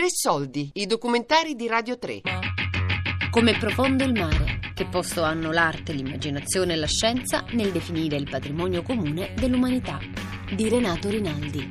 Tre 0.00 0.08
soldi, 0.08 0.70
i 0.76 0.86
documentari 0.86 1.54
di 1.54 1.66
Radio 1.66 1.98
3. 1.98 2.22
Come 3.28 3.58
profondo 3.58 4.02
il 4.02 4.14
mare, 4.14 4.58
che 4.72 4.86
posto 4.86 5.22
hanno 5.22 5.52
l'arte, 5.52 5.92
l'immaginazione 5.92 6.72
e 6.72 6.76
la 6.76 6.86
scienza 6.86 7.44
nel 7.50 7.70
definire 7.70 8.16
il 8.16 8.26
patrimonio 8.26 8.80
comune 8.80 9.34
dell'umanità, 9.34 9.98
di 10.56 10.70
Renato 10.70 11.10
Rinaldi. 11.10 11.68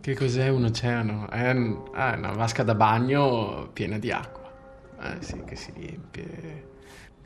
Che 0.00 0.14
cos'è 0.16 0.48
un 0.48 0.64
oceano? 0.64 1.30
È, 1.30 1.48
un- 1.48 1.90
ah, 1.92 2.14
è 2.14 2.16
una 2.16 2.32
vasca 2.32 2.64
da 2.64 2.74
bagno 2.74 3.70
piena 3.72 3.98
di 3.98 4.10
acqua. 4.10 4.50
Eh, 5.00 5.22
sì, 5.22 5.40
che 5.44 5.54
si 5.54 5.70
riempie, 5.76 6.76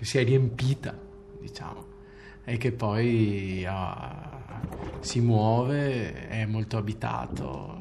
che 0.03 0.09
si 0.09 0.19
è 0.19 0.25
riempita, 0.25 0.99
diciamo, 1.41 1.87
e 2.43 2.57
che 2.57 2.73
poi 2.73 3.65
ah, 3.65 4.61
si 4.99 5.21
muove, 5.21 6.27
è 6.27 6.45
molto 6.45 6.77
abitato, 6.77 7.81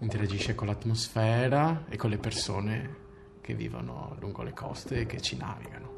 interagisce 0.00 0.56
con 0.56 0.66
l'atmosfera 0.66 1.84
e 1.88 1.96
con 1.96 2.10
le 2.10 2.18
persone 2.18 2.96
che 3.40 3.54
vivono 3.54 4.16
lungo 4.18 4.42
le 4.42 4.52
coste 4.52 5.02
e 5.02 5.06
che 5.06 5.20
ci 5.20 5.36
navigano. 5.36 5.90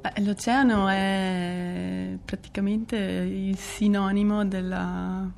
Beh, 0.00 0.22
l'oceano 0.22 0.86
è 0.86 2.16
praticamente 2.24 2.96
il 2.96 3.58
sinonimo 3.58 4.44
della, 4.44 5.28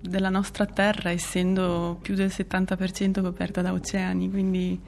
della 0.00 0.30
nostra 0.30 0.66
terra, 0.66 1.10
essendo 1.10 1.96
più 2.02 2.16
del 2.16 2.30
70% 2.30 3.22
coperta 3.22 3.62
da 3.62 3.72
oceani, 3.72 4.28
quindi 4.30 4.80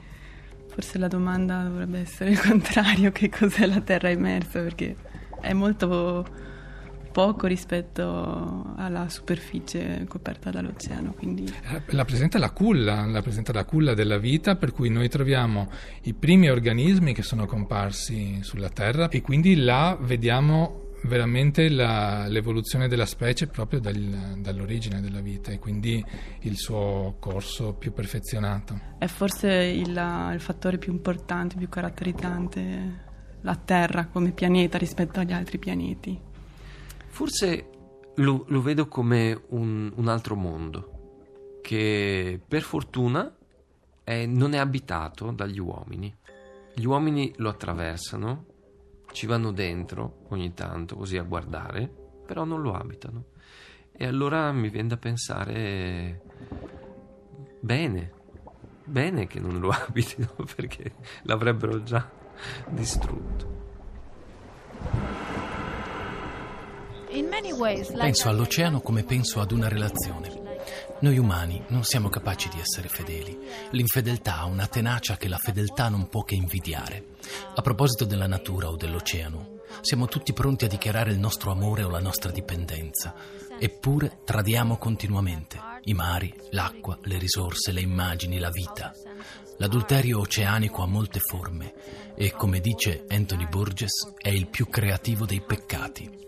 forse 0.75 0.97
la 0.97 1.07
domanda 1.07 1.63
dovrebbe 1.63 1.99
essere 2.01 2.31
il 2.31 2.39
contrario, 2.41 3.09
che 3.13 3.29
cos'è 3.29 3.65
la 3.65 3.79
terra 3.79 4.09
immersa, 4.09 4.59
perché 4.59 4.97
è 5.39 5.53
molto 5.53 6.27
poco 7.13 7.47
rispetto 7.47 8.73
alla 8.75 9.07
superficie 9.07 10.03
coperta 10.05 10.49
dall'oceano, 10.51 11.13
quindi 11.13 11.45
Eh, 11.45 11.81
Rappresenta 11.85 12.37
la 12.39 12.51
culla, 12.51 13.09
rappresenta 13.09 13.53
la 13.53 13.63
culla 13.63 13.93
della 13.93 14.17
vita 14.17 14.57
per 14.57 14.73
cui 14.73 14.89
noi 14.89 15.07
troviamo 15.07 15.69
i 16.03 16.13
primi 16.13 16.49
organismi 16.49 17.13
che 17.13 17.21
sono 17.21 17.45
comparsi 17.45 18.39
sulla 18.41 18.67
Terra 18.67 19.07
e 19.07 19.21
quindi 19.21 19.55
là 19.55 19.97
vediamo 20.01 20.84
veramente 21.05 21.69
la- 21.69 22.27
l'evoluzione 22.27 22.87
della 22.87 23.05
specie 23.05 23.47
proprio 23.47 23.79
dal- 23.79 24.35
dall'origine 24.39 25.01
della 25.01 25.21
vita 25.21 25.51
e 25.51 25.59
quindi 25.59 26.03
il 26.41 26.57
suo 26.57 27.15
corso 27.19 27.73
più 27.73 27.93
perfezionato. 27.93 28.79
è 28.97 29.07
forse 29.07 29.51
il, 29.51 29.89
il 30.33 30.39
fattore 30.39 30.77
più 30.77 30.91
importante, 30.91 31.55
più 31.55 31.69
caratterizzante 31.69 33.03
la 33.41 33.55
Terra 33.55 34.07
come 34.07 34.31
pianeta 34.31 34.77
rispetto 34.77 35.19
agli 35.19 35.31
altri 35.33 35.57
pianeti. 35.59 36.19
Forse 37.07 37.69
lo, 38.15 38.45
lo 38.47 38.61
vedo 38.61 38.87
come 38.87 39.39
un, 39.49 39.91
un 39.95 40.07
altro 40.07 40.35
mondo 40.35 41.59
che 41.61 42.39
per 42.47 42.61
fortuna 42.61 43.33
è- 44.03 44.25
non 44.25 44.53
è 44.53 44.57
abitato 44.57 45.31
dagli 45.31 45.59
uomini. 45.59 46.13
Gli 46.75 46.85
uomini 46.85 47.31
lo 47.37 47.49
attraversano, 47.49 48.45
ci 49.15 49.25
vanno 49.27 49.51
dentro 49.53 50.25
ogni 50.27 50.53
tanto 50.53 50.97
così 50.97 51.17
a 51.17 51.23
guardare, 51.23 51.89
però 52.25 52.43
non 52.43 52.61
lo 52.61 52.73
abitano. 52.73 53.23
E 53.93 54.05
allora 54.05 54.51
mi 54.51 54.69
viene 54.69 54.89
da 54.89 54.97
pensare 54.97 56.21
bene, 57.61 58.11
bene 58.83 59.25
che 59.25 59.39
non 59.39 59.57
lo 59.59 59.69
abitino 59.87 60.35
perché 60.53 60.91
l'avrebbero 61.23 61.81
già 61.81 62.11
distrutto. 62.67 63.53
Penso 68.03 68.27
all'oceano 68.27 68.81
come 68.81 69.03
penso 69.03 69.39
ad 69.39 69.51
una 69.53 69.69
relazione. 69.69 70.44
Noi 71.01 71.17
umani 71.17 71.61
non 71.67 71.83
siamo 71.83 72.07
capaci 72.07 72.47
di 72.47 72.59
essere 72.59 72.87
fedeli. 72.87 73.37
L'infedeltà 73.71 74.39
ha 74.39 74.45
una 74.45 74.65
tenacia 74.67 75.17
che 75.17 75.27
la 75.27 75.37
fedeltà 75.37 75.89
non 75.89 76.07
può 76.07 76.23
che 76.23 76.35
invidiare. 76.35 77.15
A 77.53 77.61
proposito 77.61 78.05
della 78.05 78.27
natura 78.27 78.69
o 78.69 78.77
dell'oceano, 78.77 79.59
siamo 79.81 80.07
tutti 80.07 80.31
pronti 80.31 80.65
a 80.65 80.69
dichiarare 80.69 81.11
il 81.11 81.19
nostro 81.19 81.51
amore 81.51 81.83
o 81.83 81.89
la 81.89 81.99
nostra 81.99 82.31
dipendenza. 82.31 83.13
Eppure 83.59 84.19
tradiamo 84.23 84.77
continuamente 84.77 85.59
i 85.83 85.93
mari, 85.93 86.33
l'acqua, 86.51 86.97
le 87.03 87.17
risorse, 87.17 87.73
le 87.73 87.81
immagini, 87.81 88.39
la 88.39 88.49
vita. 88.49 88.93
L'adulterio 89.57 90.19
oceanico 90.19 90.81
ha 90.81 90.87
molte 90.87 91.19
forme 91.19 91.73
e, 92.15 92.31
come 92.31 92.61
dice 92.61 93.03
Anthony 93.09 93.47
Burgess, 93.47 94.13
è 94.17 94.29
il 94.29 94.47
più 94.47 94.69
creativo 94.69 95.25
dei 95.25 95.41
peccati. 95.41 96.23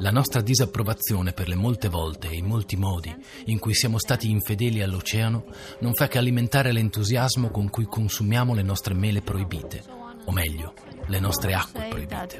La 0.00 0.10
nostra 0.10 0.40
disapprovazione 0.40 1.34
per 1.34 1.46
le 1.46 1.56
molte 1.56 1.88
volte 1.88 2.30
e 2.30 2.36
i 2.36 2.42
molti 2.42 2.76
modi 2.76 3.14
in 3.46 3.58
cui 3.58 3.74
siamo 3.74 3.98
stati 3.98 4.30
infedeli 4.30 4.80
all'oceano 4.80 5.44
non 5.80 5.92
fa 5.92 6.08
che 6.08 6.16
alimentare 6.16 6.72
l'entusiasmo 6.72 7.50
con 7.50 7.68
cui 7.68 7.84
consumiamo 7.84 8.54
le 8.54 8.62
nostre 8.62 8.94
mele 8.94 9.20
proibite, 9.20 9.84
o 10.24 10.32
meglio, 10.32 10.72
le 11.06 11.20
nostre 11.20 11.52
acque 11.52 11.88
proibite. 11.90 12.38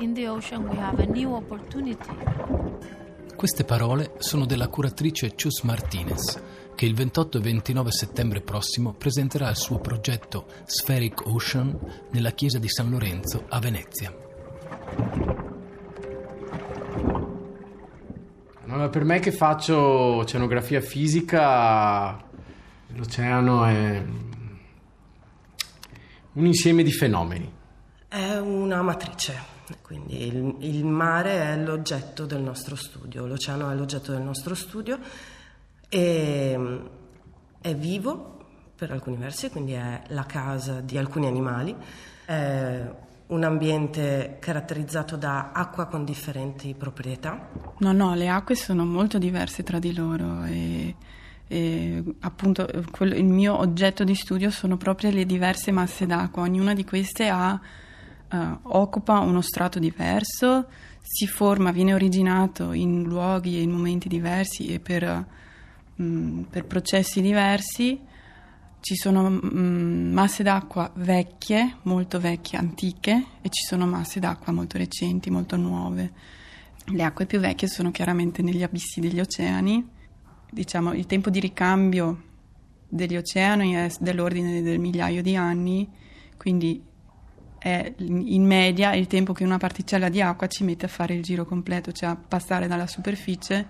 Queste 3.36 3.64
parole 3.64 4.14
sono 4.18 4.46
della 4.46 4.68
curatrice 4.68 5.34
Chus 5.34 5.60
Martinez, 5.60 6.42
che 6.74 6.86
il 6.86 6.94
28 6.94 7.36
e 7.36 7.40
29 7.42 7.92
settembre 7.92 8.40
prossimo 8.40 8.94
presenterà 8.94 9.50
il 9.50 9.56
suo 9.56 9.80
progetto 9.80 10.46
Spheric 10.64 11.26
Ocean 11.26 11.78
nella 12.12 12.30
chiesa 12.30 12.58
di 12.58 12.70
San 12.70 12.88
Lorenzo 12.88 13.44
a 13.50 13.58
Venezia. 13.58 14.28
No, 18.80 18.88
per 18.88 19.04
me 19.04 19.18
che 19.18 19.30
faccio 19.30 19.76
oceanografia 19.76 20.80
fisica, 20.80 22.18
l'oceano 22.86 23.66
è 23.66 24.02
un 26.32 26.46
insieme 26.46 26.82
di 26.82 26.90
fenomeni. 26.90 27.52
È 28.08 28.38
una 28.38 28.80
matrice, 28.80 29.38
quindi 29.82 30.26
il, 30.26 30.56
il 30.60 30.86
mare 30.86 31.42
è 31.42 31.56
l'oggetto 31.58 32.24
del 32.24 32.40
nostro 32.40 32.74
studio, 32.74 33.26
l'oceano 33.26 33.70
è 33.70 33.74
l'oggetto 33.74 34.12
del 34.12 34.22
nostro 34.22 34.54
studio 34.54 34.98
e 35.86 36.80
è 37.60 37.74
vivo 37.74 38.46
per 38.76 38.92
alcuni 38.92 39.16
versi, 39.16 39.50
quindi 39.50 39.72
è 39.72 40.04
la 40.06 40.24
casa 40.24 40.80
di 40.80 40.96
alcuni 40.96 41.26
animali, 41.26 41.76
è 42.24 42.90
un 43.30 43.44
ambiente 43.44 44.36
caratterizzato 44.40 45.16
da 45.16 45.50
acqua 45.52 45.86
con 45.86 46.04
differenti 46.04 46.74
proprietà. 46.74 47.48
No, 47.78 47.92
no, 47.92 48.14
le 48.14 48.28
acque 48.28 48.54
sono 48.54 48.84
molto 48.84 49.18
diverse 49.18 49.62
tra 49.62 49.78
di 49.78 49.94
loro 49.94 50.44
e, 50.44 50.94
e 51.46 52.04
appunto 52.20 52.68
quello- 52.90 53.14
il 53.14 53.24
mio 53.24 53.56
oggetto 53.58 54.02
di 54.04 54.14
studio 54.14 54.50
sono 54.50 54.76
proprio 54.76 55.10
le 55.10 55.26
diverse 55.26 55.70
masse 55.70 56.06
d'acqua. 56.06 56.42
Ognuna 56.42 56.74
di 56.74 56.84
queste 56.84 57.28
ha, 57.28 57.58
eh, 58.32 58.58
occupa 58.62 59.20
uno 59.20 59.40
strato 59.42 59.78
diverso, 59.78 60.66
si 61.00 61.26
forma, 61.26 61.70
viene 61.70 61.94
originato 61.94 62.72
in 62.72 63.04
luoghi 63.04 63.58
e 63.58 63.62
in 63.62 63.70
momenti 63.70 64.08
diversi 64.08 64.66
e 64.66 64.80
per, 64.80 65.26
mm, 66.02 66.42
per 66.42 66.64
processi 66.66 67.20
diversi. 67.20 68.08
Ci 68.80 68.96
sono 68.96 69.28
mm, 69.28 70.12
masse 70.12 70.42
d'acqua 70.42 70.90
vecchie, 70.94 71.76
molto 71.82 72.18
vecchie, 72.18 72.58
antiche, 72.58 73.24
e 73.42 73.48
ci 73.50 73.64
sono 73.66 73.86
masse 73.86 74.20
d'acqua 74.20 74.52
molto 74.52 74.78
recenti, 74.78 75.30
molto 75.30 75.56
nuove. 75.56 76.12
Le 76.86 77.02
acque 77.02 77.26
più 77.26 77.38
vecchie 77.38 77.68
sono 77.68 77.90
chiaramente 77.90 78.42
negli 78.42 78.62
abissi 78.62 79.00
degli 79.00 79.20
oceani. 79.20 79.86
Diciamo, 80.50 80.94
il 80.94 81.06
tempo 81.06 81.30
di 81.30 81.40
ricambio 81.40 82.22
degli 82.88 83.16
oceani 83.16 83.74
è 83.74 83.92
dell'ordine 84.00 84.62
del 84.62 84.78
migliaio 84.78 85.22
di 85.22 85.36
anni, 85.36 85.88
quindi 86.36 86.82
è 87.58 87.92
in 87.98 88.46
media 88.46 88.94
il 88.94 89.06
tempo 89.06 89.34
che 89.34 89.44
una 89.44 89.58
particella 89.58 90.08
di 90.08 90.22
acqua 90.22 90.46
ci 90.46 90.64
mette 90.64 90.86
a 90.86 90.88
fare 90.88 91.14
il 91.14 91.22
giro 91.22 91.44
completo, 91.44 91.92
cioè 91.92 92.08
a 92.08 92.16
passare 92.16 92.66
dalla 92.66 92.86
superficie, 92.86 93.68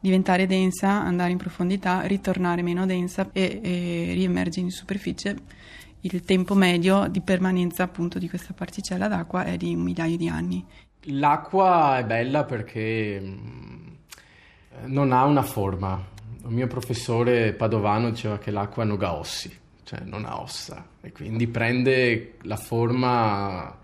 diventare 0.00 0.46
densa, 0.46 0.88
andare 0.88 1.30
in 1.30 1.38
profondità, 1.38 2.00
ritornare 2.02 2.62
meno 2.62 2.86
densa 2.86 3.28
e, 3.32 3.60
e 3.62 4.12
riemergere 4.14 4.66
in 4.66 4.70
superficie. 4.70 5.36
Il 6.00 6.22
tempo 6.22 6.54
medio 6.54 7.06
di 7.08 7.20
permanenza 7.20 7.82
appunto 7.82 8.18
di 8.18 8.28
questa 8.28 8.54
particella 8.54 9.06
d'acqua 9.06 9.44
è 9.44 9.56
di 9.58 9.74
un 9.74 9.82
migliaio 9.82 10.16
di 10.16 10.28
anni. 10.28 10.64
L'acqua 11.04 11.98
è 11.98 12.04
bella 12.04 12.44
perché 12.44 13.20
mm, 13.20 13.86
non 14.86 15.12
ha 15.12 15.24
una 15.24 15.42
forma. 15.42 16.02
Il 16.42 16.50
mio 16.50 16.66
professore 16.66 17.52
padovano 17.52 18.10
diceva 18.10 18.38
che 18.38 18.50
l'acqua 18.50 18.84
non 18.84 19.02
ha 19.02 19.14
ossi, 19.14 19.54
cioè 19.84 20.00
non 20.04 20.24
ha 20.24 20.40
ossa, 20.40 20.86
e 21.02 21.12
quindi 21.12 21.46
prende 21.46 22.36
la 22.42 22.56
forma 22.56 23.78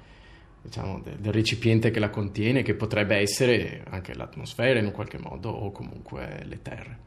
diciamo, 0.67 1.01
de- 1.01 1.17
del 1.19 1.33
recipiente 1.33 1.91
che 1.91 2.01
la 2.01 2.11
contiene, 2.11 2.63
che 2.63 2.75
potrebbe 2.75 3.17
essere 3.17 3.83
anche 3.89 4.15
l'atmosfera 4.15 4.79
in 4.79 4.87
un 4.87 4.93
qualche 4.93 5.19
modo, 5.19 5.49
o 5.49 5.73
comunque 5.73 6.43
le 6.45 6.63
terre. 6.63 6.99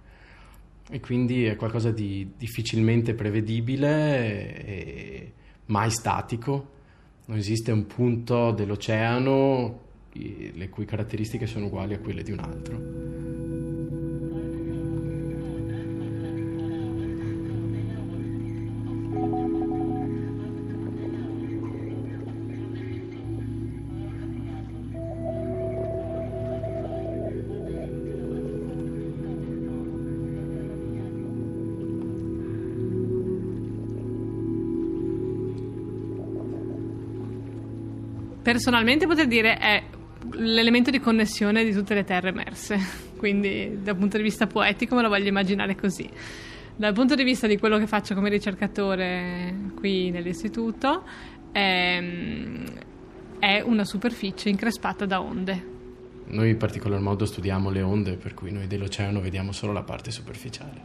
E 0.89 0.99
quindi 0.99 1.45
è 1.45 1.55
qualcosa 1.55 1.91
di 1.91 2.31
difficilmente 2.35 3.13
prevedibile 3.13 4.65
e 4.65 5.33
mai 5.65 5.91
statico 5.91 6.77
Non 7.25 7.37
esiste 7.37 7.71
un 7.71 7.85
punto 7.85 8.51
dell'oceano 8.51 9.81
le 10.13 10.69
cui 10.69 10.85
caratteristiche 10.85 11.45
sono 11.45 11.67
uguali 11.67 11.93
a 11.93 11.99
quelle 11.99 12.23
di 12.23 12.31
un 12.31 12.39
altro. 12.39 13.28
Personalmente 38.51 39.05
potrei 39.05 39.27
dire 39.27 39.57
è 39.57 39.83
l'elemento 40.31 40.89
di 40.89 40.99
connessione 40.99 41.63
di 41.63 41.71
tutte 41.71 41.93
le 41.93 42.03
terre 42.03 42.29
emerse, 42.29 42.79
quindi 43.15 43.77
dal 43.83 43.95
punto 43.95 44.17
di 44.17 44.23
vista 44.23 44.47
poetico 44.47 44.95
me 44.95 45.03
lo 45.03 45.07
voglio 45.07 45.27
immaginare 45.27 45.75
così. 45.75 46.09
Dal 46.75 46.91
punto 46.91 47.13
di 47.13 47.23
vista 47.23 47.45
di 47.45 47.59
quello 47.59 47.77
che 47.77 47.85
faccio 47.85 48.15
come 48.15 48.27
ricercatore 48.29 49.53
qui 49.75 50.09
nell'istituto, 50.09 51.03
è, 51.51 52.01
è 53.37 53.61
una 53.61 53.85
superficie 53.85 54.49
increspata 54.49 55.05
da 55.05 55.21
onde. 55.21 55.65
Noi 56.25 56.49
in 56.49 56.57
particolar 56.57 57.01
modo 57.01 57.25
studiamo 57.25 57.69
le 57.69 57.83
onde, 57.83 58.15
per 58.15 58.33
cui 58.33 58.51
noi 58.51 58.65
dell'oceano 58.65 59.21
vediamo 59.21 59.51
solo 59.51 59.73
la 59.73 59.83
parte 59.83 60.09
superficiale. 60.09 60.81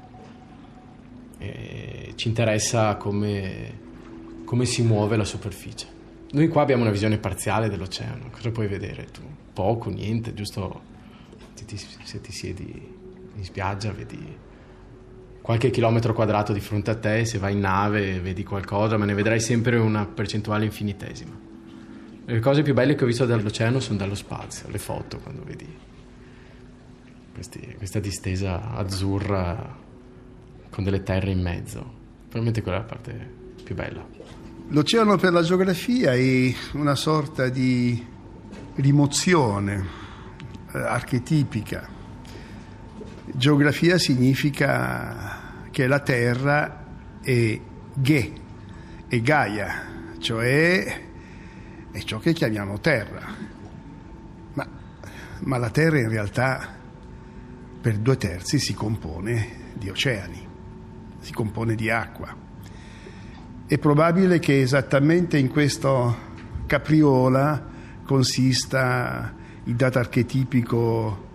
E 1.39 2.13
ci 2.15 2.29
interessa 2.29 2.97
come, 2.97 3.79
come 4.45 4.67
si 4.67 4.83
muove 4.83 5.17
la 5.17 5.25
superficie. 5.25 5.94
Noi 6.35 6.49
qua 6.49 6.63
abbiamo 6.63 6.83
una 6.83 6.91
visione 6.91 7.19
parziale 7.19 7.69
dell'oceano, 7.69 8.29
cosa 8.31 8.51
puoi 8.51 8.67
vedere 8.67 9.05
tu? 9.05 9.23
Poco, 9.53 9.89
niente, 9.89 10.35
giusto 10.35 10.83
se 12.03 12.21
ti, 12.21 12.33
siedi 12.33 12.93
in 13.37 13.45
spiaggia 13.45 13.93
vedi 13.93 14.37
qualche 15.41 15.71
chilometro 15.71 16.13
quadrato 16.13 16.53
di 16.53 16.59
fronte 16.59 16.91
a 16.91 16.97
te, 16.97 17.25
se 17.25 17.39
vai 17.39 17.53
in 17.53 17.61
nave 17.61 18.19
vedi 18.19 18.43
qualcosa, 18.43 18.97
ma 18.97 19.05
ne 19.05 19.15
vedrai 19.15 19.39
sempre 19.39 19.77
una 19.77 20.07
percentuale 20.07 20.65
infinitesima. 20.65 21.39
Le 22.25 22.41
cose 22.41 22.63
più 22.63 22.75
belle 22.75 22.97
che 22.97 23.05
ho 23.05 23.07
visto 23.07 23.27
dall'oceano 23.27 23.79
sono 23.79 23.99
dallo 23.99 24.17
spazio, 24.17 24.69
le 24.71 24.79
foto, 24.79 25.19
quando 25.19 25.45
vedi 25.45 25.73
questi, 27.33 27.75
questa 27.77 28.01
distesa 28.01 28.73
azzurra 28.73 29.77
con 30.69 30.83
delle 30.83 31.05
terre 31.05 31.31
in 31.31 31.41
mezzo. 31.41 31.79
Probabilmente 32.29 32.61
quella 32.61 32.79
è 32.79 32.81
la 32.81 32.87
parte 32.87 33.31
più 33.63 33.77
bella. 33.77 34.44
L'oceano 34.69 35.19
per 35.19 35.31
la 35.31 35.43
geografia 35.43 36.15
è 36.15 36.55
una 36.73 36.95
sorta 36.95 37.51
di 37.51 38.03
rimozione 38.77 39.87
eh, 40.73 40.79
archetipica. 40.79 41.87
Geografia 43.27 43.99
significa 43.99 45.67
che 45.71 45.87
la 45.87 46.01
Terra 46.01 46.83
è 47.21 47.61
Ge, 47.93 48.33
è 49.07 49.21
Gaia, 49.21 49.83
cioè 50.19 51.03
è 51.91 51.99
ciò 52.01 52.19
che 52.19 52.33
chiamiamo 52.33 52.81
Terra. 52.81 53.23
Ma, 54.55 54.67
ma 55.41 55.59
la 55.59 55.71
Terra 55.71 55.99
in 55.99 56.09
realtà 56.09 56.75
per 57.83 57.99
due 57.99 58.17
terzi 58.17 58.59
si 58.59 58.73
compone 58.73 59.73
di 59.75 59.91
oceani, 59.91 60.49
si 61.21 61.33
compone 61.35 61.75
di 61.75 61.91
acqua. 61.91 62.54
È 63.67 63.79
probabile 63.79 64.41
che 64.41 64.61
esattamente 64.61 65.39
in 65.39 65.49
questo 65.49 66.15
capriola 66.67 67.65
consista 68.05 69.35
il 69.65 69.75
dato 69.75 69.99
archetipico 69.99 71.29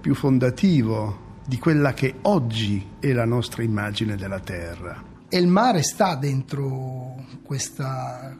più 0.00 0.14
fondativo 0.14 1.34
di 1.46 1.58
quella 1.58 1.92
che 1.92 2.14
oggi 2.22 2.92
è 2.98 3.12
la 3.12 3.26
nostra 3.26 3.62
immagine 3.62 4.16
della 4.16 4.40
Terra. 4.40 5.04
E 5.28 5.38
il 5.38 5.48
mare 5.48 5.82
sta 5.82 6.14
dentro 6.14 7.26
questa, 7.42 8.34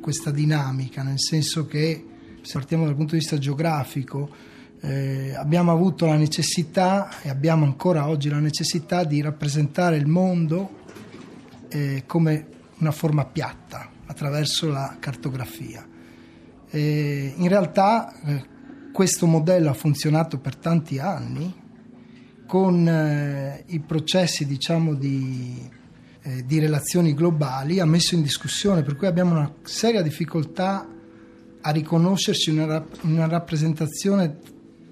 questa 0.00 0.32
dinamica, 0.32 1.04
nel 1.04 1.20
senso 1.20 1.66
che 1.66 2.04
se 2.42 2.52
partiamo 2.54 2.86
dal 2.86 2.96
punto 2.96 3.12
di 3.12 3.20
vista 3.20 3.38
geografico, 3.38 4.28
eh, 4.80 5.32
abbiamo 5.36 5.70
avuto 5.70 6.06
la 6.06 6.16
necessità 6.16 7.20
e 7.22 7.28
abbiamo 7.28 7.64
ancora 7.64 8.08
oggi 8.08 8.28
la 8.28 8.40
necessità 8.40 9.04
di 9.04 9.20
rappresentare 9.20 9.96
il 9.96 10.08
mondo 10.08 10.78
eh, 11.68 12.02
come 12.04 12.58
una 12.80 12.90
forma 12.90 13.24
piatta 13.24 13.88
attraverso 14.06 14.68
la 14.68 14.96
cartografia. 14.98 15.86
E 16.68 17.34
in 17.36 17.48
realtà 17.48 18.12
eh, 18.22 18.44
questo 18.92 19.26
modello 19.26 19.70
ha 19.70 19.74
funzionato 19.74 20.38
per 20.38 20.56
tanti 20.56 20.98
anni 20.98 21.54
con 22.46 22.86
eh, 22.88 23.62
i 23.68 23.80
processi 23.80 24.44
diciamo, 24.44 24.94
di, 24.94 25.68
eh, 26.22 26.44
di, 26.44 26.58
relazioni 26.58 27.14
globali, 27.14 27.78
ha 27.78 27.86
messo 27.86 28.16
in 28.16 28.22
discussione, 28.22 28.82
per 28.82 28.96
cui 28.96 29.06
abbiamo 29.06 29.32
una 29.32 29.52
seria 29.62 30.02
difficoltà 30.02 30.86
a 31.60 31.70
riconoscerci 31.70 32.50
una, 32.50 32.84
una 33.02 33.28
rappresentazione 33.28 34.38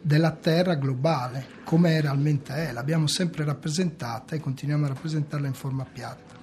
della 0.01 0.31
Terra 0.31 0.75
globale, 0.75 1.47
come 1.65 2.01
realmente 2.01 2.55
è, 2.55 2.73
l'abbiamo 2.73 3.09
sempre 3.09 3.45
rappresentata 3.45 4.37
e 4.37 4.41
continuiamo 4.41 4.85
a 4.85 4.89
rappresentarla 4.89 5.47
in 5.47 5.55
forma 5.55 5.85
piatta. 5.85 6.37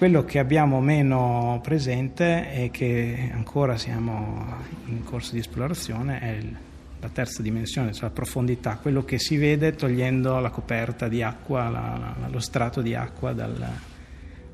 Quello 0.00 0.24
che 0.24 0.38
abbiamo 0.38 0.80
meno 0.80 1.60
presente 1.62 2.54
e 2.54 2.70
che 2.70 3.30
ancora 3.34 3.76
siamo 3.76 4.46
in 4.86 5.04
corso 5.04 5.34
di 5.34 5.40
esplorazione 5.40 6.20
è 6.20 6.30
il, 6.30 6.56
la 6.98 7.08
terza 7.10 7.42
dimensione, 7.42 7.92
cioè 7.92 8.04
la 8.04 8.14
profondità, 8.14 8.78
quello 8.80 9.04
che 9.04 9.18
si 9.18 9.36
vede 9.36 9.74
togliendo 9.74 10.38
la 10.38 10.48
coperta 10.48 11.06
di 11.06 11.22
acqua, 11.22 11.68
la, 11.68 12.14
la, 12.18 12.28
lo 12.28 12.38
strato 12.38 12.80
di 12.80 12.94
acqua 12.94 13.34
dal, 13.34 13.62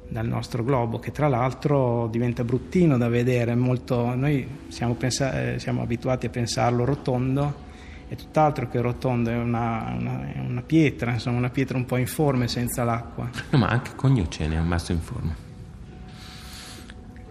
dal, 0.08 0.26
nostro 0.26 0.64
globo, 0.64 0.98
che 0.98 1.12
tra 1.12 1.28
l'altro 1.28 2.08
diventa 2.08 2.42
bruttino 2.42 2.99
da 2.99 3.08
vedere, 3.08 3.54
molto, 3.54 4.16
noi 4.16 4.49
siamo, 4.66 4.94
pensa, 4.94 5.52
eh, 5.52 5.58
siamo 5.60 5.81
abituati 5.81 6.26
a 6.26 6.31
pensarlo 6.31 6.84
rotondo, 6.84 7.65
è 8.08 8.14
tutt'altro 8.14 8.69
che 8.69 8.81
rotondo, 8.81 9.31
è 9.31 9.37
una, 9.37 9.94
una, 9.99 10.32
è 10.32 10.38
una, 10.38 10.62
pietra, 10.62 11.12
insomma, 11.12 11.38
una 11.38 11.50
pietra 11.50 11.76
un 11.76 11.85
po' 11.85 11.97
informe 11.97 12.47
senza 12.47 12.85
l'acqua. 12.85 13.29
No, 13.50 13.58
ma 13.58 13.67
anche 13.67 13.92
oceani 13.97 14.54
è 14.54 14.59
un 14.59 14.69
masso 14.69 14.92
informe. 14.92 15.45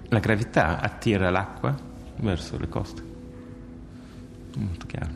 La 0.09 0.19
gravità 0.19 0.81
attira 0.81 1.29
l'acqua 1.29 1.75
verso 2.17 2.57
le 2.57 2.67
coste. 2.67 3.03
Molto 4.57 4.85
chiaro. 4.85 5.11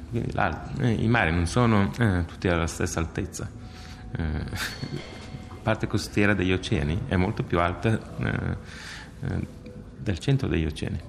Eh, 0.80 0.92
I 0.92 1.08
mari 1.08 1.32
non 1.32 1.46
sono 1.46 1.92
eh, 1.98 2.24
tutti 2.26 2.48
alla 2.48 2.68
stessa 2.68 3.00
altezza. 3.00 3.50
Eh, 4.12 4.24
la 4.24 5.56
parte 5.62 5.88
costiera 5.88 6.34
degli 6.34 6.54
oceani 6.54 7.02
è 7.08 7.16
molto 7.16 7.44
più 7.44 7.60
alta 7.60 8.00
eh, 8.18 8.58
eh, 9.22 9.48
del 9.98 10.20
centro 10.20 10.48
degli 10.48 10.66
oceani 10.66 11.09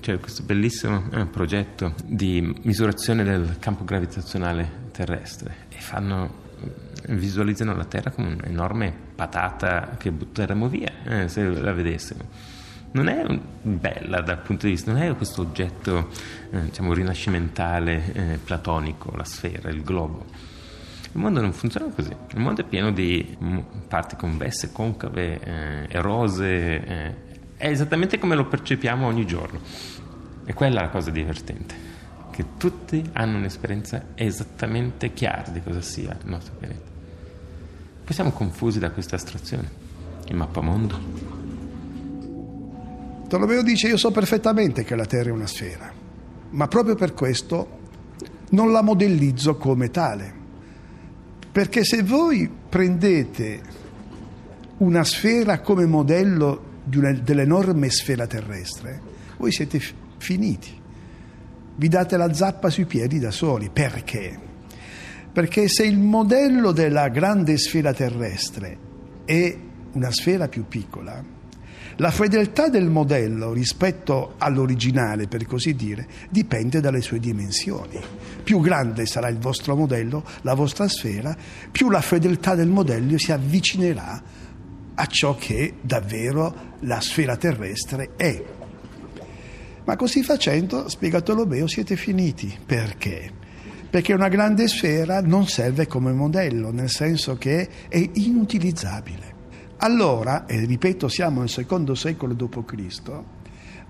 c'è 0.00 0.18
questo 0.18 0.42
bellissimo 0.42 1.04
eh, 1.12 1.26
progetto 1.26 1.94
di 2.04 2.40
misurazione 2.62 3.24
del 3.24 3.56
campo 3.58 3.84
gravitazionale 3.84 4.86
terrestre 4.92 5.66
e 5.68 5.76
fanno, 5.78 6.34
eh, 6.62 7.14
visualizzano 7.14 7.74
la 7.74 7.84
Terra 7.84 8.10
come 8.10 8.34
un'enorme 8.34 8.92
patata 9.14 9.96
che 9.98 10.10
butteremo 10.10 10.68
via 10.68 10.92
eh, 11.04 11.28
se 11.28 11.44
la 11.44 11.72
vedessimo. 11.72 12.56
Non 12.90 13.08
è 13.08 13.24
bella 13.62 14.20
dal 14.22 14.40
punto 14.40 14.66
di 14.66 14.72
vista, 14.72 14.92
non 14.92 15.02
è 15.02 15.14
questo 15.14 15.42
oggetto 15.42 16.08
eh, 16.50 16.62
diciamo 16.64 16.94
rinascimentale, 16.94 18.12
eh, 18.12 18.38
platonico, 18.42 19.14
la 19.14 19.24
sfera, 19.24 19.68
il 19.68 19.82
globo. 19.82 20.24
Il 21.12 21.20
mondo 21.20 21.40
non 21.40 21.52
funziona 21.52 21.92
così, 21.94 22.10
il 22.10 22.40
mondo 22.40 22.62
è 22.62 22.64
pieno 22.64 22.90
di 22.90 23.36
parti 23.88 24.16
convesse, 24.16 24.72
concave, 24.72 25.40
eh, 25.40 25.86
erose, 25.88 27.26
è 27.58 27.68
esattamente 27.68 28.18
come 28.18 28.36
lo 28.36 28.46
percepiamo 28.46 29.06
ogni 29.06 29.26
giorno. 29.26 29.60
E 30.44 30.54
quella 30.54 30.78
è 30.78 30.84
la 30.84 30.88
cosa 30.88 31.10
divertente, 31.10 31.74
che 32.30 32.44
tutti 32.56 33.04
hanno 33.12 33.36
un'esperienza 33.36 34.06
esattamente 34.14 35.12
chiara 35.12 35.50
di 35.50 35.60
cosa 35.60 35.82
sia 35.82 36.16
il 36.22 36.30
nostro 36.30 36.54
pianeta. 36.54 36.86
Poi 38.04 38.14
siamo 38.14 38.30
confusi 38.30 38.78
da 38.78 38.90
questa 38.90 39.16
astrazione, 39.16 39.68
il 40.28 40.36
mappamondo. 40.36 41.26
Tolomeo 43.28 43.62
dice 43.62 43.88
io 43.88 43.98
so 43.98 44.10
perfettamente 44.10 44.84
che 44.84 44.96
la 44.96 45.04
Terra 45.04 45.28
è 45.28 45.32
una 45.32 45.46
sfera, 45.46 45.92
ma 46.50 46.68
proprio 46.68 46.94
per 46.94 47.12
questo 47.12 47.76
non 48.50 48.72
la 48.72 48.80
modellizzo 48.80 49.56
come 49.56 49.90
tale. 49.90 50.32
Perché 51.52 51.84
se 51.84 52.02
voi 52.02 52.48
prendete 52.68 53.60
una 54.78 55.02
sfera 55.04 55.60
come 55.60 55.84
modello 55.86 56.67
una, 56.94 57.12
dell'enorme 57.12 57.90
sfera 57.90 58.26
terrestre, 58.26 59.00
voi 59.36 59.52
siete 59.52 59.78
f- 59.80 59.92
finiti. 60.18 60.76
Vi 61.76 61.88
date 61.88 62.16
la 62.16 62.32
zappa 62.32 62.70
sui 62.70 62.86
piedi 62.86 63.18
da 63.18 63.30
soli. 63.30 63.70
Perché? 63.72 64.38
Perché 65.32 65.68
se 65.68 65.84
il 65.84 65.98
modello 65.98 66.72
della 66.72 67.08
grande 67.08 67.56
sfera 67.58 67.92
terrestre 67.92 68.78
è 69.24 69.56
una 69.92 70.10
sfera 70.10 70.48
più 70.48 70.66
piccola, 70.66 71.22
La 72.00 72.12
fedeltà 72.12 72.68
del 72.68 72.88
modello 72.88 73.52
rispetto 73.52 74.34
all'originale, 74.38 75.26
per 75.26 75.44
così 75.46 75.74
dire, 75.74 76.06
dipende 76.30 76.80
dalle 76.80 77.00
sue 77.00 77.18
dimensioni. 77.18 77.98
Più 78.44 78.60
grande 78.60 79.04
sarà 79.04 79.26
il 79.28 79.38
vostro 79.38 79.74
modello, 79.74 80.22
la 80.42 80.54
vostra 80.54 80.86
sfera, 80.86 81.36
più 81.72 81.90
la 81.90 82.00
fedeltà 82.00 82.54
del 82.54 82.68
modello 82.68 83.18
si 83.18 83.32
avvicinerà 83.32 84.22
a 85.00 85.06
ciò 85.06 85.36
che 85.36 85.74
davvero 85.80 86.76
la 86.80 87.00
sfera 87.00 87.36
terrestre 87.36 88.10
è. 88.16 88.44
Ma 89.84 89.94
così 89.96 90.22
facendo, 90.24 90.88
spiega 90.88 91.20
Tolomeo, 91.20 91.68
siete 91.68 91.94
finiti. 91.94 92.58
Perché? 92.66 93.30
Perché 93.88 94.12
una 94.12 94.28
grande 94.28 94.66
sfera 94.66 95.20
non 95.22 95.46
serve 95.46 95.86
come 95.86 96.12
modello, 96.12 96.72
nel 96.72 96.90
senso 96.90 97.36
che 97.36 97.68
è 97.88 98.10
inutilizzabile. 98.14 99.36
Allora, 99.78 100.46
e 100.46 100.64
ripeto, 100.66 101.08
siamo 101.08 101.40
nel 101.40 101.48
secondo 101.48 101.94
secolo 101.94 102.34
d.C., 102.34 103.12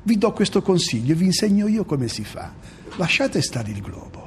vi 0.03 0.19
do 0.19 0.33
questo 0.33 0.63
consiglio, 0.63 1.15
vi 1.17 1.25
insegno 1.25 1.67
io 1.67 1.85
come 1.85 2.09
si 2.09 2.23
fa. 2.23 2.53
Lasciate 2.97 3.41
stare 3.41 3.71
il 3.71 3.81
globo. 3.81 4.27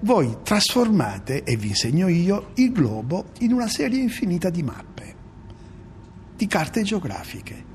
Voi 0.00 0.38
trasformate, 0.42 1.44
e 1.44 1.56
vi 1.56 1.68
insegno 1.68 2.08
io, 2.08 2.50
il 2.54 2.72
globo 2.72 3.26
in 3.40 3.52
una 3.52 3.68
serie 3.68 4.00
infinita 4.00 4.50
di 4.50 4.62
mappe, 4.62 4.93
di 6.36 6.46
carte 6.46 6.82
geografiche. 6.82 7.72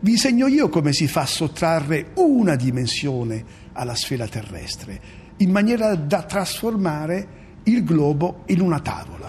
Vi 0.00 0.10
insegno 0.10 0.46
io 0.46 0.68
come 0.68 0.92
si 0.92 1.06
fa 1.06 1.22
a 1.22 1.26
sottrarre 1.26 2.12
una 2.14 2.56
dimensione 2.56 3.44
alla 3.72 3.94
sfera 3.94 4.26
terrestre 4.26 5.28
in 5.38 5.50
maniera 5.50 5.94
da 5.94 6.22
trasformare 6.22 7.38
il 7.64 7.84
globo 7.84 8.42
in 8.46 8.60
una 8.60 8.80
tavola. 8.80 9.28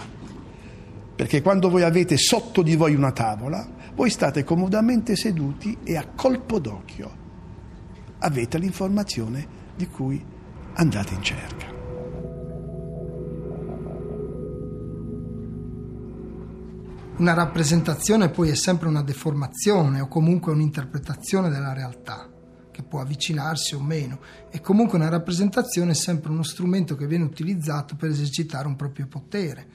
Perché 1.14 1.42
quando 1.42 1.68
voi 1.68 1.82
avete 1.82 2.16
sotto 2.16 2.62
di 2.62 2.76
voi 2.76 2.94
una 2.94 3.12
tavola, 3.12 3.66
voi 3.94 4.10
state 4.10 4.44
comodamente 4.44 5.16
seduti 5.16 5.76
e 5.84 5.96
a 5.96 6.06
colpo 6.14 6.58
d'occhio 6.58 7.20
avete 8.18 8.58
l'informazione 8.58 9.46
di 9.76 9.86
cui 9.88 10.22
andate 10.74 11.14
in 11.14 11.22
cerca. 11.22 11.71
Una 17.22 17.34
rappresentazione 17.34 18.30
poi 18.30 18.48
è 18.48 18.56
sempre 18.56 18.88
una 18.88 19.04
deformazione 19.04 20.00
o 20.00 20.08
comunque 20.08 20.50
un'interpretazione 20.50 21.50
della 21.50 21.72
realtà 21.72 22.28
che 22.72 22.82
può 22.82 23.00
avvicinarsi 23.00 23.76
o 23.76 23.80
meno 23.80 24.18
e 24.50 24.60
comunque 24.60 24.98
una 24.98 25.08
rappresentazione 25.08 25.92
è 25.92 25.94
sempre 25.94 26.32
uno 26.32 26.42
strumento 26.42 26.96
che 26.96 27.06
viene 27.06 27.22
utilizzato 27.22 27.94
per 27.94 28.10
esercitare 28.10 28.66
un 28.66 28.74
proprio 28.74 29.06
potere. 29.06 29.66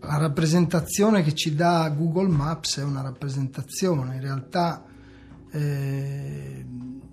La 0.00 0.18
rappresentazione 0.18 1.22
che 1.22 1.32
ci 1.32 1.54
dà 1.54 1.88
Google 1.88 2.28
Maps 2.28 2.76
è 2.76 2.82
una 2.82 3.00
rappresentazione, 3.00 4.16
in 4.16 4.20
realtà 4.20 4.84
eh, 5.52 6.66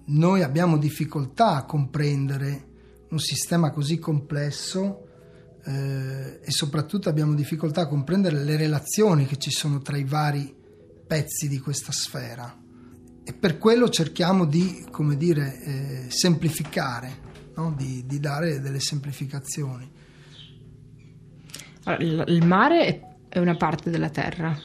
noi 0.03 0.41
abbiamo 0.41 0.77
difficoltà 0.77 1.55
a 1.55 1.63
comprendere 1.63 2.67
un 3.12 3.20
sistema 3.20 3.72
così 3.72 3.98
complesso 3.98 5.08
eh, 5.65 6.39
e 6.41 6.51
soprattutto 6.51 7.10
abbiamo 7.10 7.34
difficoltà 7.34 7.82
a 7.82 7.88
comprendere 7.88 8.43
le 8.43 8.58
relazioni 8.58 9.25
che 9.25 9.38
ci 9.38 9.51
sono 9.51 9.79
tra 9.79 9.98
i 9.98 10.03
vari 10.03 10.53
pezzi 11.08 11.48
di 11.48 11.60
questa 11.60 11.91
sfera 11.91 12.62
e 13.24 13.34
per 13.34 13.58
quello 13.58 13.89
cerchiamo 13.89 14.46
di, 14.46 14.86
come 14.91 15.15
dire, 15.15 15.60
eh, 15.62 16.05
semplificare, 16.10 17.51
no? 17.55 17.74
di, 17.77 18.03
di, 18.05 18.20
dare 18.20 18.60
delle 18.60 18.82
semplificazioni. 18.82 19.89
Il 22.00 22.46
mare 22.46 23.17
è 23.29 23.39
una 23.39 23.55
parte 23.55 23.89
della 23.89 24.10
terra, 24.10 24.58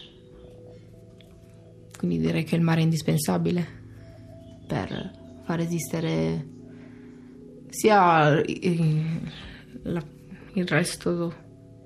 quindi 1.98 2.18
direi 2.18 2.44
che 2.44 2.56
il 2.56 2.62
mare 2.62 2.80
è 2.80 2.84
indispensabile 2.84 3.66
per 4.66 5.42
far 5.44 5.60
esistere 5.60 6.46
sia 7.70 8.40
il, 8.44 9.20
il 10.54 10.66
resto, 10.66 11.34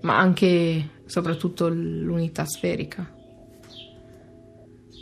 ma 0.03 0.19
anche 0.19 1.01
soprattutto 1.07 1.69
l'unità 1.69 2.45
sferica. 2.45 3.07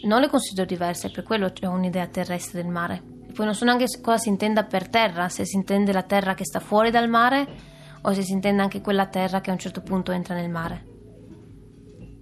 Non 0.02 0.21
le 0.21 0.29
considero 0.29 0.67
diverse, 0.67 1.11
per 1.11 1.25
quello 1.25 1.52
ho 1.62 1.71
un'idea 1.71 2.07
terrestre 2.07 2.62
del 2.62 2.71
mare. 2.71 3.02
E 3.29 3.33
poi 3.33 3.45
non 3.45 3.55
so 3.55 3.64
neanche 3.64 3.87
cosa 4.00 4.19
si 4.19 4.29
intenda 4.29 4.64
per 4.64 4.88
terra, 4.88 5.29
se 5.29 5.45
si 5.45 5.57
intende 5.57 5.93
la 5.93 6.02
terra 6.02 6.35
che 6.35 6.45
sta 6.45 6.59
fuori 6.59 6.90
dal 6.90 7.09
mare 7.09 7.47
o 8.02 8.12
se 8.12 8.23
si 8.23 8.33
intende 8.33 8.62
anche 8.62 8.81
quella 8.81 9.07
terra 9.07 9.40
che 9.40 9.50
a 9.50 9.52
un 9.52 9.59
certo 9.59 9.83
punto 9.83 10.11
entra 10.11 10.35
nel 10.35 10.50
mare. 10.50 10.87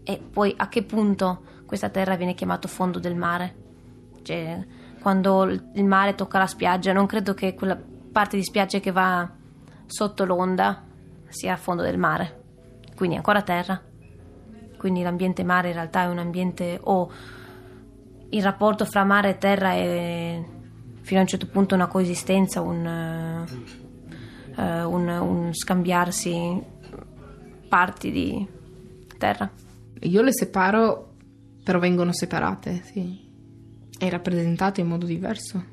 E 0.02 0.18
poi 0.18 0.52
a 0.57 0.68
che 0.68 0.83
punto 0.83 1.42
questa 1.66 1.88
terra 1.88 2.16
viene 2.16 2.35
chiamata 2.35 2.66
fondo 2.66 2.99
del 2.99 3.14
mare? 3.14 3.66
Cioè, 4.23 4.66
quando 5.00 5.45
il 5.45 5.85
mare 5.85 6.14
tocca 6.14 6.38
la 6.38 6.47
spiaggia, 6.47 6.92
non 6.92 7.07
credo 7.07 7.33
che 7.33 7.54
quella 7.54 7.80
parte 8.11 8.37
di 8.37 8.42
spiaggia 8.42 8.80
che 8.80 8.90
va 8.90 9.30
sotto 9.87 10.25
l'onda 10.25 10.88
sia 11.28 11.54
a 11.54 11.56
fondo 11.56 11.82
del 11.82 11.99
mare. 11.99 12.42
Quindi 12.94 13.16
ancora 13.16 13.42
terra. 13.42 13.80
Quindi 14.76 15.02
l'ambiente 15.02 15.42
mare 15.42 15.68
in 15.68 15.75
realtà 15.75 16.02
è 16.02 16.06
un 16.06 16.18
ambiente 16.18 16.78
o 16.80 17.00
oh, 17.00 17.11
il 18.30 18.42
rapporto 18.42 18.85
fra 18.85 19.04
mare 19.04 19.30
e 19.30 19.38
terra 19.38 19.73
è 19.73 20.42
fino 21.00 21.20
a 21.20 21.23
un 21.23 21.28
certo 21.28 21.47
punto 21.47 21.75
una 21.75 21.87
coesistenza, 21.87 22.61
un, 22.61 23.47
uh, 24.56 24.62
un, 24.62 25.08
un 25.08 25.54
scambiarsi 25.54 26.62
parti 27.68 28.11
di 28.11 28.47
terra. 29.16 29.50
Io 30.00 30.23
le 30.23 30.32
separo, 30.32 31.14
però 31.64 31.78
vengono 31.78 32.12
separate, 32.12 32.82
sì. 32.85 33.26
E 33.99 34.11
rappresentate 34.11 34.82
in 34.82 34.87
modo 34.87 35.06
diverso, 35.06 35.64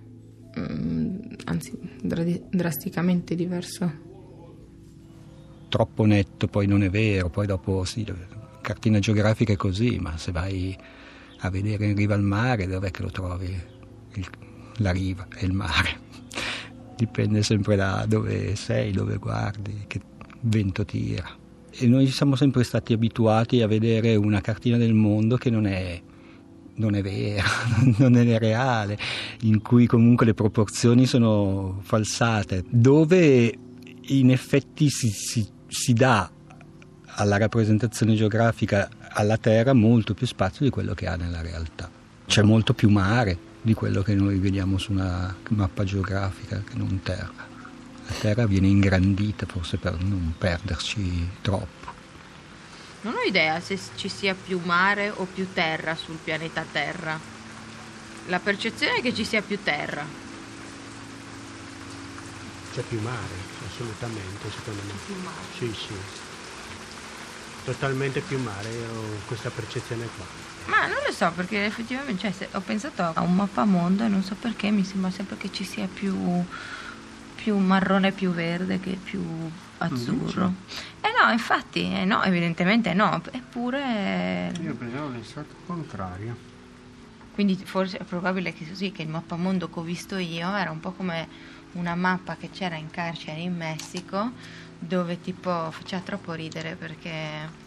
mm, 0.58 1.20
anzi 1.46 1.78
dr- 2.02 2.48
drasticamente 2.50 3.36
diverso. 3.36 4.05
Troppo 5.76 6.06
netto 6.06 6.48
poi 6.48 6.68
non 6.68 6.84
è 6.84 6.90
vero, 6.90 7.30
poi 7.30 7.46
dopo 7.46 7.84
sì, 7.84 8.08
cartina 8.62 9.00
geografica 9.00 9.52
è 9.52 9.58
così, 9.58 9.98
ma 10.00 10.16
se 10.16 10.32
vai 10.32 10.74
a 11.40 11.50
vedere 11.50 11.88
in 11.88 11.98
riva 11.98 12.14
al 12.14 12.22
mare, 12.22 12.66
dov'è 12.66 12.92
che 12.92 13.02
lo 13.02 13.12
trovi? 13.12 13.54
Il, 14.14 14.26
la 14.78 14.92
riva 14.92 15.28
e 15.36 15.46
il 15.46 15.52
mare. 15.52 16.00
Dipende 16.96 17.44
sempre 17.44 17.76
da 17.76 18.06
dove 18.08 18.56
sei, 18.56 18.94
dove 18.94 19.18
guardi, 19.18 19.84
che 19.86 20.00
vento 20.44 20.86
tira. 20.86 21.28
E 21.70 21.88
noi 21.88 22.08
siamo 22.08 22.38
sempre 22.38 22.64
stati 22.64 22.94
abituati 22.94 23.62
a 23.62 23.68
vedere 23.68 24.16
una 24.16 24.40
cartina 24.40 24.78
del 24.78 24.94
mondo 24.94 25.36
che 25.36 25.50
non 25.50 25.66
è, 25.66 26.02
non 26.76 26.96
è 26.96 27.02
vera, 27.02 27.44
non 28.00 28.16
è 28.16 28.38
reale, 28.38 28.98
in 29.42 29.62
cui 29.62 29.88
comunque 29.88 30.26
le 30.26 30.34
proporzioni 30.34 31.06
sono 31.06 31.82
falsate, 31.82 32.64
dove 32.70 33.60
in 34.08 34.30
effetti 34.30 34.90
si, 34.90 35.10
si, 35.10 35.54
si 35.76 35.92
dà 35.92 36.32
alla 37.18 37.38
rappresentazione 37.38 38.16
geografica 38.16 38.90
alla 39.10 39.38
Terra 39.38 39.74
molto 39.74 40.14
più 40.14 40.26
spazio 40.26 40.64
di 40.64 40.72
quello 40.72 40.94
che 40.94 41.06
ha 41.06 41.18
nella 41.18 41.42
realtà. 41.42 41.90
C'è 42.26 42.44
molto 42.44 42.74
più 42.74 42.90
mare 42.90 43.38
di 43.62 43.74
quello 43.74 44.02
che 44.02 44.16
noi 44.16 44.38
vediamo 44.38 44.78
su 44.78 44.94
una 44.94 45.36
mappa 45.50 45.84
geografica 45.84 46.64
che 46.66 46.78
non 46.78 47.02
Terra. 47.04 47.54
La 48.08 48.14
Terra 48.20 48.46
viene 48.48 48.68
ingrandita 48.68 49.46
forse 49.46 49.76
per 49.76 50.02
non 50.02 50.34
perderci 50.38 51.28
troppo. 51.42 51.92
Non 53.02 53.16
ho 53.16 53.28
idea 53.28 53.60
se 53.60 53.78
ci 53.96 54.08
sia 54.08 54.34
più 54.34 54.62
mare 54.64 55.10
o 55.14 55.28
più 55.32 55.48
terra 55.54 55.96
sul 55.96 56.18
pianeta 56.24 56.66
Terra. 56.72 57.20
La 58.28 58.40
percezione 58.40 59.00
è 59.00 59.02
che 59.02 59.14
ci 59.14 59.26
sia 59.26 59.42
più 59.42 59.60
terra. 59.62 60.25
C'è 62.76 62.82
più 62.82 63.00
mare, 63.00 63.36
assolutamente, 63.66 64.52
secondo 64.52 64.82
me. 64.84 64.94
Più 65.06 65.16
mare. 65.24 65.46
Sì, 65.58 65.74
sì 65.74 66.24
totalmente 67.66 68.22
più 68.22 68.40
mare, 68.40 68.70
ho 68.70 69.26
questa 69.26 69.50
percezione 69.50 70.08
qua. 70.16 70.26
Ma 70.68 70.86
non 70.86 70.98
lo 71.06 71.12
so, 71.12 71.32
perché 71.36 71.66
effettivamente 71.66 72.32
cioè, 72.32 72.48
ho 72.54 72.62
pensato 72.62 73.02
a 73.02 73.22
un 73.22 73.36
mappamondo 73.36 74.06
e 74.06 74.08
non 74.08 74.24
so 74.24 74.36
perché 74.36 74.70
mi 74.70 74.86
sembra 74.86 75.10
sempre 75.10 75.36
che 75.36 75.52
ci 75.52 75.64
sia 75.64 75.88
più, 75.92 76.16
più 77.36 77.58
marrone 77.58 78.12
più 78.12 78.30
verde 78.32 78.80
che 78.80 78.98
più 79.04 79.22
azzurro. 79.80 80.54
Eh 81.02 81.10
no, 81.20 81.32
infatti, 81.32 81.92
eh 81.92 82.06
no, 82.06 82.24
evidentemente 82.24 82.94
no, 82.94 83.20
eppure... 83.32 84.52
Io 84.62 84.76
pensavo 84.76 85.12
che 85.12 85.24
sia 85.24 85.42
il 85.42 85.48
contrario. 85.66 86.54
Quindi 87.34 87.60
forse 87.66 87.98
è 87.98 88.04
probabile 88.04 88.54
che 88.54 88.68
così, 88.68 88.92
che 88.92 89.02
il 89.02 89.10
mappamondo 89.10 89.70
che 89.70 89.80
ho 89.80 89.84
visto 89.84 90.18
io 90.18 90.56
era 90.56 90.72
un 90.72 90.80
po' 90.80 90.92
come 90.92 91.28
una 91.76 91.96
mappa 91.96 92.36
che 92.36 92.50
c'era 92.50 92.76
in 92.76 92.90
carcere 92.92 93.40
in 93.40 93.56
Messico 93.56 94.32
dove 94.78 95.22
tipo 95.22 95.72
faceva 95.72 96.02
troppo 96.02 96.34
ridere 96.34 96.76
perché 96.76 97.64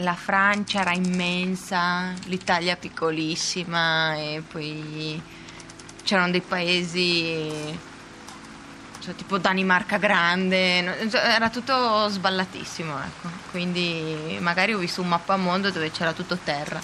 la 0.00 0.14
Francia 0.14 0.80
era 0.80 0.92
immensa, 0.92 2.12
l'Italia 2.24 2.76
piccolissima 2.76 4.16
e 4.16 4.42
poi 4.46 5.20
c'erano 6.02 6.30
dei 6.30 6.42
paesi 6.42 7.78
cioè, 8.98 9.14
tipo 9.14 9.38
Danimarca 9.38 9.98
grande, 9.98 11.08
cioè, 11.08 11.20
era 11.20 11.48
tutto 11.48 12.08
sballatissimo, 12.08 12.92
ecco. 12.98 13.28
Quindi 13.50 14.36
magari 14.40 14.74
ho 14.74 14.78
visto 14.78 15.00
un 15.00 15.08
mappamondo 15.08 15.70
dove 15.70 15.90
c'era 15.90 16.12
tutto 16.12 16.36
terra. 16.42 16.80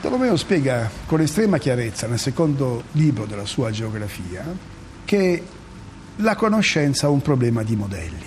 Tolomeo 0.00 0.36
spiega 0.36 0.90
con 1.06 1.20
estrema 1.20 1.58
chiarezza 1.58 2.06
nel 2.06 2.18
secondo 2.18 2.84
libro 2.92 3.26
della 3.26 3.46
sua 3.46 3.70
geografia 3.70 4.77
che 5.08 5.42
la 6.16 6.36
conoscenza 6.36 7.06
ha 7.06 7.08
un 7.08 7.22
problema 7.22 7.62
di 7.62 7.74
modelli 7.76 8.26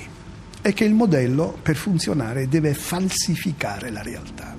e 0.63 0.73
che 0.73 0.83
il 0.83 0.95
modello 0.95 1.55
per 1.61 1.75
funzionare 1.75 2.47
deve 2.47 2.73
falsificare 2.73 3.91
la 3.91 4.01
realtà. 4.01 4.55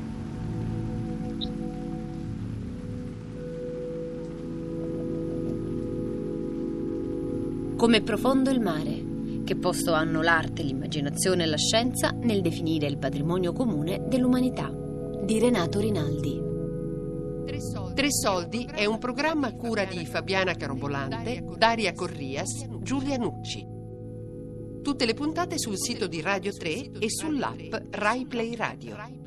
Come 7.77 8.03
profondo 8.03 8.51
il 8.51 8.61
mare, 8.61 9.03
che 9.43 9.57
posto 9.57 9.93
hanno 9.93 10.23
l'arte, 10.23 10.63
l'immaginazione 10.63 11.43
e 11.43 11.47
la 11.47 11.57
scienza 11.57 12.11
nel 12.21 12.41
definire 12.41 12.87
il 12.87 12.99
patrimonio 12.99 13.53
comune 13.53 14.05
dell'umanità, 14.07 14.71
di 15.25 15.41
Renato 15.41 15.81
Rinaldi. 15.81 16.52
Tre 17.95 18.13
soldi 18.13 18.69
è 18.73 18.85
un 18.85 18.99
programma 18.99 19.49
a 19.49 19.55
cura 19.55 19.85
di 19.85 20.07
Fabiana 20.07 20.55
Carobolante, 20.55 21.45
Daria 21.57 21.93
Corrias, 21.93 22.67
Giulia 22.81 23.17
Nucci. 23.17 23.67
Tutte 24.83 25.05
le 25.05 25.15
puntate 25.15 25.59
sul 25.59 25.77
sito 25.77 26.07
di 26.07 26.21
Radio 26.21 26.53
3 26.53 26.91
e 26.99 27.11
sull'app 27.11 27.75
Rai 27.91 28.27
Play 28.27 28.55
Radio. 28.55 29.22